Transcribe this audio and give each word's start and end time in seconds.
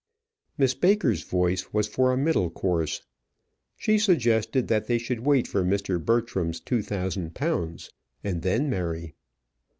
Miss 0.57 0.73
Baker's 0.73 1.21
voice 1.21 1.71
was 1.73 1.87
for 1.87 2.11
a 2.11 2.17
middle 2.17 2.49
course. 2.49 3.03
She 3.77 3.99
suggested 3.99 4.67
that 4.67 4.87
they 4.87 4.97
should 4.97 5.19
wait 5.19 5.47
for 5.47 5.63
Mr. 5.63 6.03
Bertram's 6.03 6.59
two 6.59 6.81
thousand 6.81 7.35
pounds 7.35 7.91
and 8.23 8.41
then 8.41 8.67
marry. 8.67 9.13